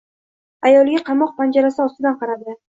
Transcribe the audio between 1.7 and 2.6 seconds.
ortidan qaradi.